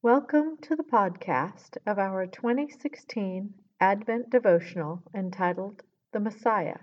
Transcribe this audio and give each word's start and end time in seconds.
Welcome 0.00 0.58
to 0.62 0.76
the 0.76 0.84
podcast 0.84 1.76
of 1.84 1.98
our 1.98 2.24
2016 2.24 3.52
Advent 3.80 4.30
devotional 4.30 5.02
entitled 5.12 5.82
The 6.12 6.20
Messiah, 6.20 6.78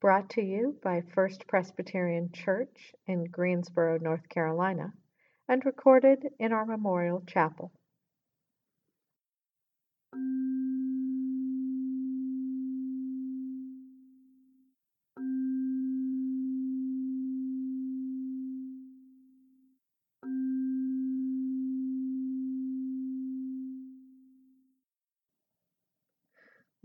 brought 0.00 0.28
to 0.30 0.42
you 0.42 0.76
by 0.82 1.02
First 1.02 1.46
Presbyterian 1.46 2.32
Church 2.32 2.92
in 3.06 3.26
Greensboro, 3.30 3.98
North 3.98 4.28
Carolina, 4.28 4.92
and 5.48 5.64
recorded 5.64 6.26
in 6.40 6.52
our 6.52 6.66
Memorial 6.66 7.22
Chapel. 7.28 7.70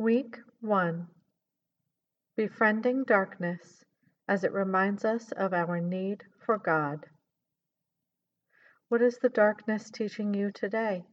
Week 0.01 0.39
1 0.61 1.07
Befriending 2.35 3.03
Darkness 3.03 3.85
as 4.27 4.43
it 4.43 4.51
reminds 4.51 5.05
us 5.05 5.31
of 5.33 5.53
our 5.53 5.79
need 5.79 6.23
for 6.43 6.57
God. 6.57 7.05
What 8.89 9.03
is 9.03 9.19
the 9.19 9.29
darkness 9.29 9.91
teaching 9.91 10.33
you 10.33 10.49
today? 10.51 11.05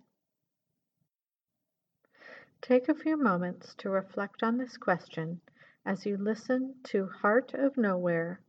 Take 2.62 2.88
a 2.88 2.94
few 2.94 3.18
moments 3.18 3.74
to 3.74 3.90
reflect 3.90 4.42
on 4.42 4.56
this 4.56 4.78
question 4.78 5.42
as 5.84 6.06
you 6.06 6.16
listen 6.16 6.76
to 6.84 7.08
Heart 7.08 7.52
of 7.52 7.76
Nowhere, 7.76 8.40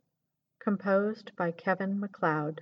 composed 0.59 1.35
by 1.35 1.51
Kevin 1.51 1.99
MacLeod. 1.99 2.61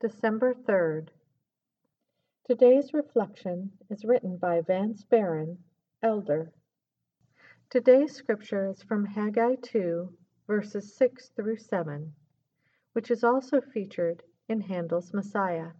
December 0.00 0.54
3rd. 0.54 1.08
Today's 2.44 2.94
reflection 2.94 3.72
is 3.90 4.04
written 4.04 4.36
by 4.36 4.60
Vance 4.60 5.02
Barron, 5.02 5.58
Elder. 6.04 6.52
Today's 7.68 8.14
scripture 8.14 8.70
is 8.70 8.80
from 8.80 9.04
Haggai 9.04 9.56
2, 9.60 10.16
verses 10.46 10.94
6 10.94 11.30
through 11.30 11.56
7, 11.56 12.14
which 12.92 13.10
is 13.10 13.24
also 13.24 13.60
featured 13.60 14.22
in 14.48 14.60
Handel's 14.60 15.12
Messiah. 15.12 15.72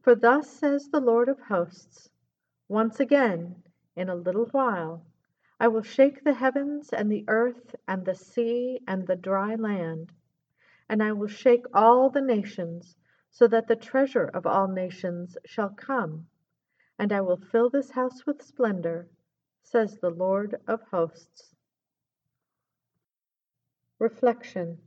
For 0.00 0.14
thus 0.14 0.48
says 0.48 0.88
the 0.88 1.00
Lord 1.00 1.28
of 1.28 1.38
hosts, 1.40 2.08
once 2.68 3.00
again, 3.00 3.62
in 3.96 4.08
a 4.08 4.14
little 4.14 4.46
while, 4.46 5.04
I 5.60 5.68
will 5.68 5.82
shake 5.82 6.24
the 6.24 6.32
heavens 6.32 6.88
and 6.90 7.12
the 7.12 7.26
earth 7.28 7.76
and 7.86 8.06
the 8.06 8.14
sea 8.14 8.80
and 8.88 9.06
the 9.06 9.16
dry 9.16 9.56
land 9.56 10.10
and 10.88 11.02
I 11.02 11.12
will 11.12 11.28
shake 11.28 11.64
all 11.72 12.10
the 12.10 12.20
nations, 12.20 12.96
so 13.30 13.46
that 13.48 13.66
the 13.66 13.76
treasure 13.76 14.26
of 14.26 14.46
all 14.46 14.68
nations 14.68 15.36
shall 15.44 15.70
come, 15.70 16.28
and 16.98 17.12
I 17.12 17.20
will 17.20 17.36
fill 17.36 17.70
this 17.70 17.90
house 17.90 18.26
with 18.26 18.42
splendor, 18.42 19.08
says 19.62 19.98
the 19.98 20.10
Lord 20.10 20.60
of 20.66 20.82
hosts. 20.82 21.54
Reflection 23.98 24.78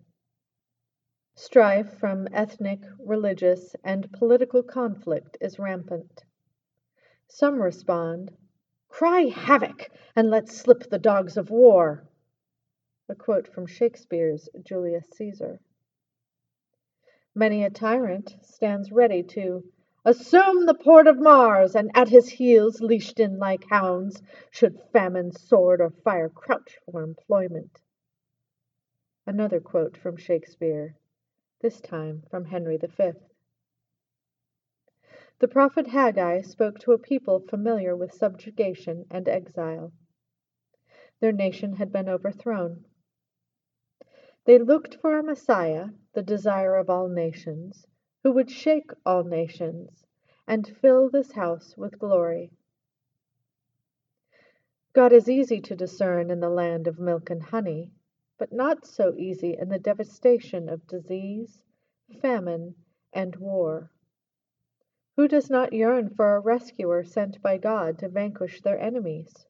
Strife 1.35 2.00
from 2.00 2.28
ethnic, 2.31 2.81
religious, 3.00 3.75
and 3.84 4.12
political 4.12 4.64
conflict 4.64 5.38
is 5.40 5.59
rampant. 5.59 6.24
Some 7.28 7.62
respond, 7.62 8.35
Cry 8.90 9.25
havoc, 9.25 9.91
and 10.16 10.29
let 10.29 10.50
slip 10.50 10.90
the 10.90 10.97
dogs 10.97 11.38
of 11.38 11.52
war. 11.52 12.08
A 13.09 13.16
quote 13.16 13.47
from 13.47 13.68
Shakespeare's 13.68 14.50
Julius 14.64 15.06
Caesar. 15.14 15.59
Many 17.37 17.63
a 17.63 17.69
tyrant 17.69 18.35
stands 18.41 18.91
ready 18.91 19.21
to 19.21 19.63
Assume 20.03 20.65
the 20.65 20.73
port 20.73 21.05
of 21.05 21.19
Mars, 21.19 21.75
and 21.75 21.91
at 21.93 22.09
his 22.09 22.27
heels, 22.27 22.81
Leashed 22.81 23.19
in 23.19 23.37
like 23.37 23.63
hounds, 23.69 24.23
should 24.49 24.81
famine, 24.91 25.31
sword, 25.31 25.79
or 25.79 25.91
fire 25.91 26.29
Crouch 26.29 26.79
for 26.83 27.03
employment. 27.03 27.79
Another 29.27 29.59
quote 29.59 29.97
from 29.97 30.17
Shakespeare, 30.17 30.95
this 31.61 31.79
time 31.79 32.23
from 32.31 32.45
Henry 32.45 32.77
V. 32.77 33.11
The 35.37 35.47
prophet 35.47 35.85
Haggai 35.85 36.41
spoke 36.41 36.79
to 36.79 36.93
a 36.93 36.97
people 36.97 37.41
familiar 37.41 37.95
with 37.95 38.15
subjugation 38.15 39.05
and 39.11 39.29
exile. 39.29 39.93
Their 41.19 41.33
nation 41.33 41.73
had 41.73 41.91
been 41.91 42.09
overthrown. 42.09 42.85
They 44.47 44.59
looked 44.59 44.96
for 44.96 45.19
a 45.19 45.24
Messiah, 45.24 45.90
the 46.13 46.24
desire 46.24 46.75
of 46.78 46.90
all 46.90 47.09
nations, 47.09 47.85
who 48.24 48.31
would 48.31 48.50
shake 48.50 48.91
all 49.06 49.25
nations 49.25 50.06
and 50.47 50.66
fill 50.66 51.09
this 51.09 51.34
house 51.34 51.75
with 51.75 52.00
glory. 52.00 52.53
God 54.94 55.12
is 55.12 55.28
easy 55.28 55.59
to 55.59 55.75
discern 55.75 56.31
in 56.31 56.40
the 56.40 56.50
land 56.50 56.88
of 56.88 56.97
milk 56.97 57.30
and 57.30 57.44
honey, 57.44 57.91
but 58.38 58.53
not 58.53 58.85
so 58.85 59.13
easy 59.18 59.58
in 59.58 59.68
the 59.68 59.80
devastation 59.80 60.69
of 60.69 60.88
disease, 60.88 61.62
famine, 62.22 62.74
and 63.12 63.35
war. 63.35 63.91
Who 65.18 65.28
does 65.28 65.50
not 65.50 65.74
yearn 65.74 66.08
for 66.12 66.38
a 66.38 66.40
rescuer 66.40 67.03
sent 67.03 67.41
by 67.41 67.58
God 67.58 68.00
to 68.00 68.08
vanquish 68.08 68.62
their 68.62 68.79
enemies? 68.79 69.47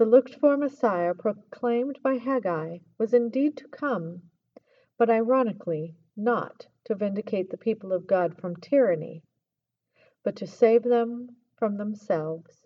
The 0.00 0.06
looked 0.06 0.36
for 0.36 0.56
Messiah 0.56 1.12
proclaimed 1.12 1.98
by 2.02 2.14
Haggai 2.14 2.78
was 2.96 3.12
indeed 3.12 3.54
to 3.58 3.68
come, 3.68 4.30
but 4.96 5.10
ironically 5.10 5.94
not 6.16 6.68
to 6.84 6.94
vindicate 6.94 7.50
the 7.50 7.58
people 7.58 7.92
of 7.92 8.06
God 8.06 8.38
from 8.38 8.56
tyranny, 8.56 9.22
but 10.22 10.36
to 10.36 10.46
save 10.46 10.84
them 10.84 11.36
from 11.54 11.76
themselves. 11.76 12.59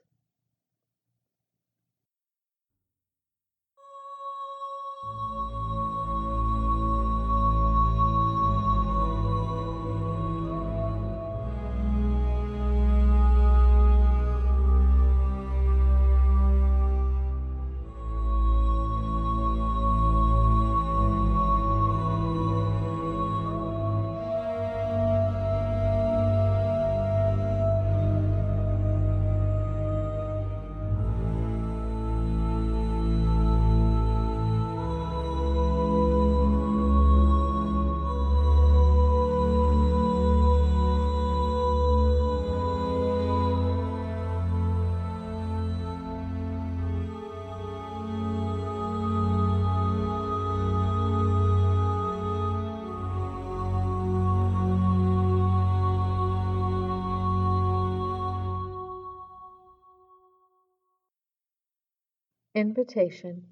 Invitation. 62.55 63.49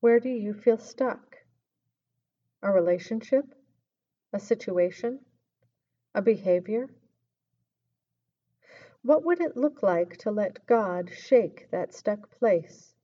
Where 0.00 0.18
do 0.18 0.30
you 0.30 0.54
feel 0.54 0.78
stuck? 0.78 1.36
A 2.62 2.72
relationship? 2.72 3.54
A 4.32 4.40
situation? 4.40 5.20
A 6.14 6.22
behavior? 6.22 6.88
What 9.02 9.26
would 9.26 9.42
it 9.42 9.58
look 9.58 9.82
like 9.82 10.16
to 10.18 10.30
let 10.30 10.64
God 10.64 11.10
shake 11.14 11.70
that 11.70 11.92
stuck 11.92 12.30
place? 12.30 12.94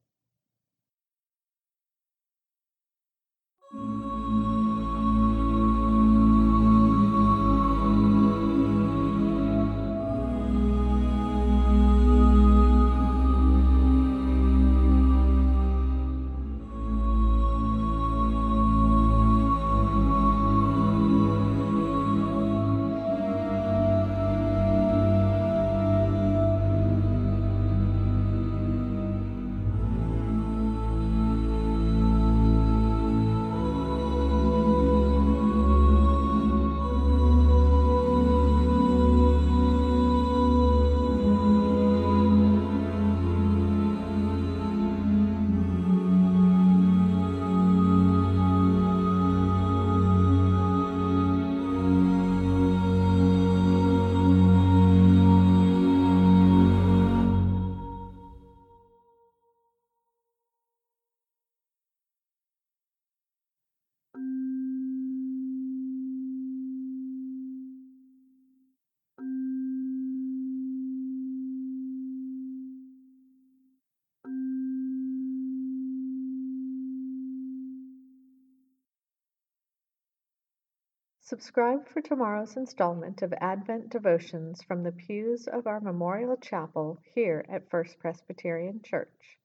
Subscribe 81.30 81.86
for 81.86 82.00
tomorrow's 82.00 82.56
installment 82.56 83.22
of 83.22 83.32
Advent 83.40 83.88
devotions 83.88 84.64
from 84.64 84.82
the 84.82 84.90
pews 84.90 85.46
of 85.46 85.68
our 85.68 85.78
Memorial 85.78 86.36
Chapel 86.36 86.98
here 87.14 87.46
at 87.48 87.70
First 87.70 88.00
Presbyterian 88.00 88.82
Church. 88.82 89.39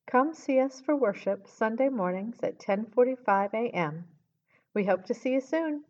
Come 0.08 0.34
see 0.34 0.60
us 0.60 0.82
for 0.82 0.96
worship 0.96 1.46
Sunday 1.46 1.90
mornings 1.90 2.40
at 2.42 2.58
10:45 2.58 3.54
a.m. 3.54 4.08
We 4.74 4.86
hope 4.86 5.06
to 5.06 5.14
see 5.14 5.34
you 5.34 5.42
soon. 5.42 5.84